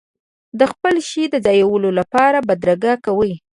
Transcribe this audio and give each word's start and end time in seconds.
د 0.59 0.61
خپل 0.71 0.95
شي 1.09 1.23
د 1.29 1.35
ځایولو 1.45 1.89
لپاره 1.99 2.37
بدرګه 2.47 2.93
کوي. 3.05 3.33